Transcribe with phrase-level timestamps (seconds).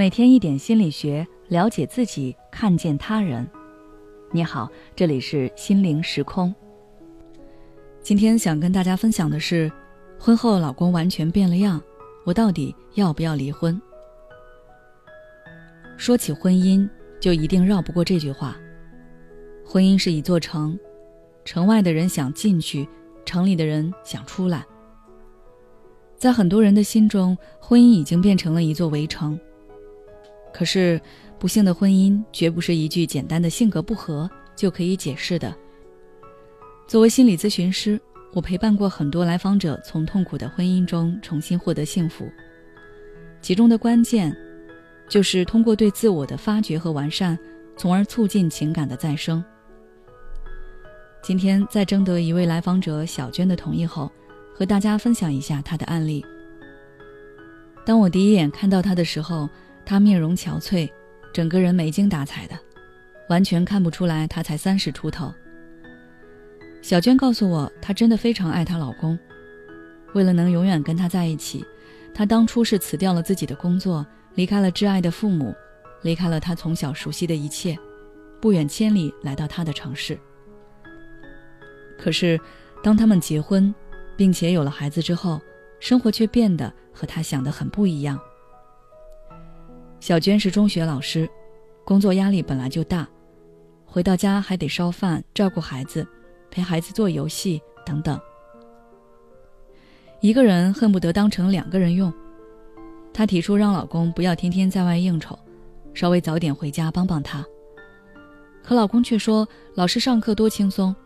[0.00, 3.46] 每天一点心理学，了解自己，看见他人。
[4.32, 4.66] 你好，
[4.96, 6.54] 这里是心灵时空。
[8.00, 9.70] 今天想跟大家分享的是，
[10.18, 11.78] 婚后老公完全变了样，
[12.24, 13.78] 我到底要不要离婚？
[15.98, 16.88] 说起婚姻，
[17.20, 18.56] 就一定绕不过这句话：
[19.66, 20.80] 婚姻是一座城，
[21.44, 22.88] 城外的人想进去，
[23.26, 24.64] 城里的人想出来。
[26.16, 29.38] 在很多人的心中，婚姻已经变成了一座围城。
[30.52, 31.00] 可是，
[31.38, 35.54] 不幸的婚姻绝不是一句简单的性格不合就可以解释的。
[36.86, 38.00] 作为心理咨询师，
[38.32, 42.28] 我陪伴过很多来访者从痛苦的婚姻中重新获得幸福。
[43.40, 44.36] 其中的关键，
[45.08, 47.38] 就是通过对自我的发掘和完善，
[47.76, 49.42] 从而促进情感的再生。
[51.22, 54.10] 今天在征得一位来访者小娟的同意后，
[54.54, 56.24] 和大家分享一下她的案例。
[57.86, 59.48] 当我第一眼看到她的时候，
[59.90, 60.88] 她面容憔悴，
[61.32, 62.56] 整个人没精打采的，
[63.28, 65.34] 完全看不出来她才三十出头。
[66.80, 69.18] 小娟告诉我，她真的非常爱她老公，
[70.14, 71.64] 为了能永远跟他在一起，
[72.14, 75.52] 她当初是辞掉了自己的工作，离开了挚爱的父母，
[76.02, 77.76] 离开了她从小熟悉的一切，
[78.40, 80.16] 不远千里来到他的城市。
[81.98, 82.40] 可是，
[82.80, 83.74] 当他们结婚，
[84.16, 85.40] 并且有了孩子之后，
[85.80, 88.16] 生活却变得和她想的很不一样。
[90.00, 91.28] 小娟是中学老师，
[91.84, 93.06] 工作压力本来就大，
[93.84, 96.06] 回到家还得烧饭、照顾孩子、
[96.50, 98.18] 陪孩子做游戏等等，
[100.20, 102.10] 一个人恨不得当成两个人用。
[103.12, 105.38] 她提出让老公不要天天在外应酬，
[105.92, 107.44] 稍微早点回家帮帮她。
[108.62, 110.96] 可老公却说：“老师上课多轻松，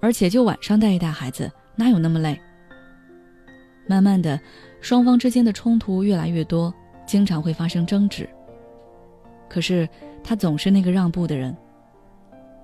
[0.00, 2.40] 而且就晚上带一带孩子，哪有那么累？”
[3.86, 4.40] 慢慢的，
[4.80, 6.72] 双方之间的冲突越来越多。
[7.10, 8.28] 经常会发生争执。
[9.48, 9.88] 可是
[10.22, 11.56] 他总是那个让步的人，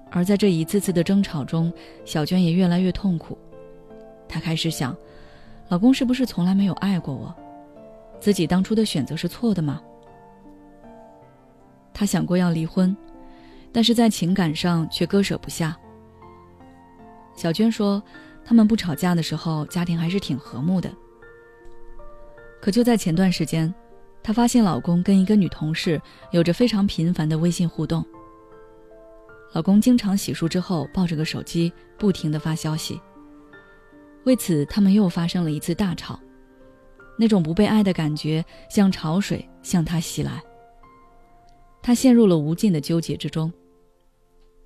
[0.09, 1.73] 而在这一次次的争吵中，
[2.05, 3.37] 小娟也越来越痛苦。
[4.29, 4.97] 她开始想，
[5.69, 7.35] 老公是不是从来没有爱过我？
[8.21, 9.83] 自己当初的选择是错的吗？
[11.93, 12.97] 她想过要离婚，
[13.73, 15.77] 但是在情感上却割舍不下。
[17.35, 18.01] 小娟说，
[18.45, 20.89] 他们不吵架的时候，家庭还是挺和睦的。
[22.61, 23.75] 可就在前段时间。
[24.27, 28.05] 她发现老公跟一个女同事有着非常频繁的微信互动。
[29.53, 33.01] 老公经常洗漱之后抱着个手机，不停的发消息。
[34.25, 36.19] 为此，他们又发生了一次大吵。
[37.17, 40.43] 那种不被爱的感觉像潮水向她袭来。
[41.81, 43.51] 她陷入了无尽的纠结之中。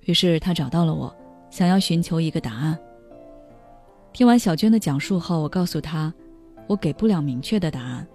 [0.05, 1.15] 于是她找到了我，
[1.51, 2.75] 想要寻求一个答案。
[4.11, 6.11] 听完小娟的讲述后，我告诉她，
[6.65, 8.07] 我给不了明确的答案。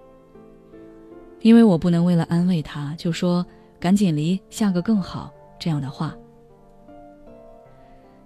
[1.46, 3.46] 因为我不能为了安慰他，就说
[3.78, 6.12] 赶紧离，下个更好这样的话。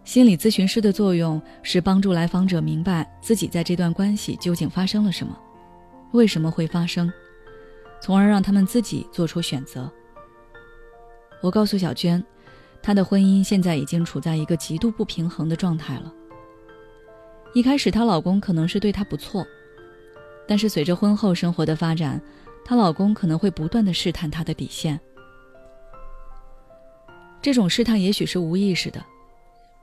[0.04, 5.38] 心理咨询师的作用是帮助来访者明白自己在这段关系究竟发生了什么，
[6.12, 7.12] 为什么会发生，
[8.00, 9.92] 从而让他们自己做出选择。
[11.42, 12.25] 我告诉小娟，
[12.82, 16.10] 她的婚姻现在已经处在一个极度不平衡的状态了。
[17.53, 19.47] 一开始她老公可能是对她不错，
[20.48, 22.19] 但是随着婚后生活的发展。
[22.65, 24.98] 她老公可能会不断的试探她的底线，
[27.43, 29.04] 这种试探也许是无意识的，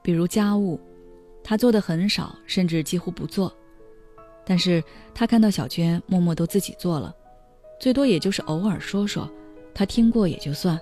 [0.01, 0.79] 比如家务，
[1.43, 3.51] 他做的很少，甚至几乎不做，
[4.45, 4.83] 但是
[5.13, 7.13] 他看到小娟默默都自己做了，
[7.79, 9.29] 最多也就是偶尔说说，
[9.73, 10.79] 他听过也就算。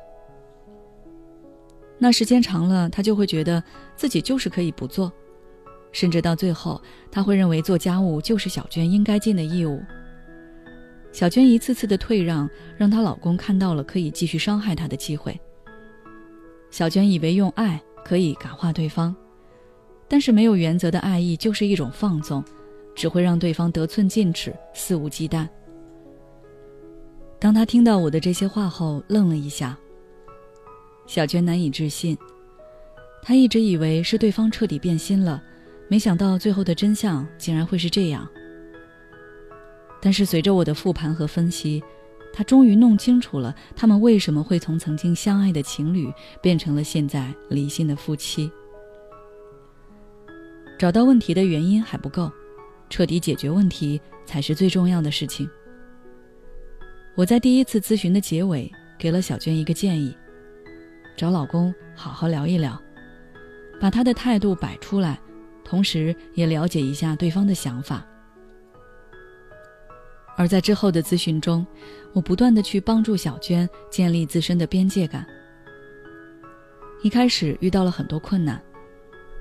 [1.97, 3.63] 那时间长了，他就会觉得
[3.95, 5.11] 自己就是可以不做，
[5.91, 9.81] 甚至到最后，他会认为做家务就是小娟应该尽的义务。
[11.15, 15.39] 小娟一次次的退让，让她老公看到了可以继续伤害她的机会。
[16.69, 19.15] 小娟以为用爱可以感化对方，
[20.09, 22.43] 但是没有原则的爱意就是一种放纵，
[22.93, 25.47] 只会让对方得寸进尺、肆无忌惮。
[27.39, 29.77] 当她听到我的这些话后，愣了一下。
[31.07, 32.17] 小娟难以置信，
[33.23, 35.41] 她一直以为是对方彻底变心了，
[35.87, 38.27] 没想到最后的真相竟然会是这样。
[40.05, 41.83] 但是随着我的复盘和分析，
[42.31, 46.13] 他终于弄清楚了他们为什么会从曾经相爱的情侣
[46.43, 48.51] 变成了现在离心的夫妻。
[50.77, 52.31] 找到问题的原因还不够，
[52.87, 55.49] 彻底解决问题才是最重要的事情。
[57.15, 60.15] 我在第一次咨询的结尾给了小娟一个建议：
[61.17, 62.79] 找老公好好聊一聊，
[63.81, 65.19] 把他的态度摆出来，
[65.63, 68.05] 同时也了解一下对方的想法。
[70.35, 71.65] 而在之后的咨询中，
[72.13, 75.25] 我不断的去帮助小娟建立自身的边界感。
[77.03, 78.61] 一开始遇到了很多困难，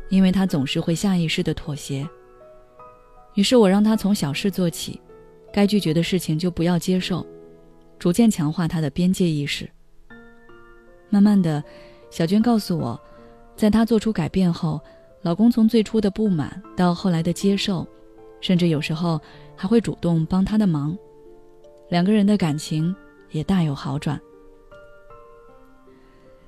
[0.09, 2.09] 因为她总是会下意识的妥协。
[3.35, 5.01] 于是我让她从小事做起，
[5.53, 7.27] 该拒绝的事情就不要接受，
[7.99, 9.69] 逐渐强化她的边界意识。
[11.11, 11.63] 慢慢的，
[12.11, 13.01] 小娟告诉我，
[13.57, 14.81] 在她做出改变后，
[15.23, 17.87] 老公从最初的不满到后来的接受，
[18.45, 19.19] 甚至有时候。
[19.57, 20.99] 还会主动帮他的忙，
[21.89, 22.93] 两个人的感情
[23.31, 24.21] 也大有好转。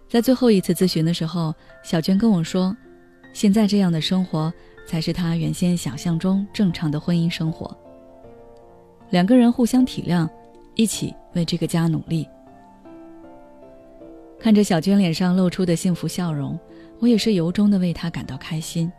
[0.08, 1.54] 在最后一次咨询的时候，
[1.84, 2.76] 小娟跟我说
[3.32, 4.52] ：“现在这样的生活
[4.88, 7.72] 才是她原先想象中正常的婚姻生活。”
[9.10, 10.28] 两个人互相体谅，
[10.74, 12.28] 一起为这个家努力。
[14.40, 16.58] 看着小娟脸上露出的幸福笑容，
[16.98, 18.90] 我也是由衷的为她感到开心。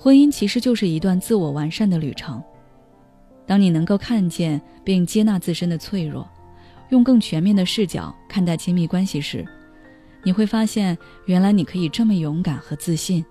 [0.00, 2.40] 婚姻其实就是一段自我完善的旅程。
[3.44, 6.24] 当你能够看见并接纳自身的脆弱，
[6.90, 9.44] 用更全面的视角看待亲密关系时，
[10.22, 13.24] 你会发现，原来你可以这么勇敢和自信，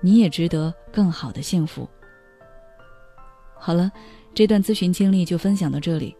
[0.00, 1.86] 你也值得更好的幸福。
[3.54, 3.92] 好了，
[4.32, 6.16] 这段咨询经历就分享到这里。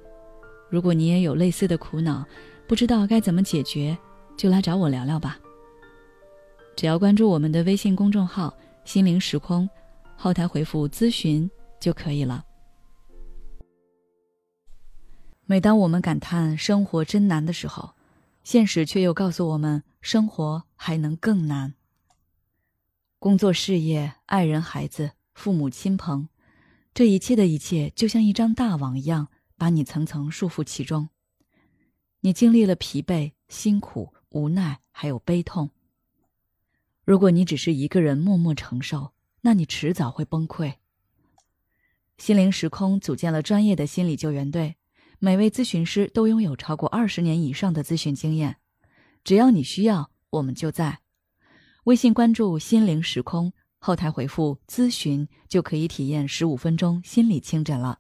[0.69, 2.23] 如果你也有类似的苦恼，
[2.67, 3.97] 不知道该怎么解决，
[4.37, 5.39] 就来找我聊聊吧。
[6.77, 8.55] 只要关注我们的微信公众号。
[8.93, 9.71] 心灵时空，
[10.17, 11.49] 后台回复咨询
[11.79, 12.45] 就可以了。
[15.47, 17.95] 每当我们感叹生活真难的时候，
[18.43, 21.75] 现实却又告诉我们，生活还能更难。
[23.21, 26.29] 工作、事业、爱人、孩子、父母亲朋，
[26.93, 31.09] 这一切的一切，就像一张大网一样，把你层层束缚其中。
[32.23, 35.71] 你经历了疲惫、辛苦、无奈，还有悲痛。
[37.11, 39.11] 如果你只是一个人默默承受，
[39.41, 40.75] 那你迟早会崩溃。
[42.19, 44.77] 心灵时空组建了专业的心理救援队，
[45.19, 48.59] 每位咨询师都拥有超过二十年以上的咨询经验。
[49.25, 51.01] 只要你需要，我们就在。
[51.83, 57.99] 微信关注“心灵时空”，后台回复“咨询”就可以体验十五分钟心理清诊了。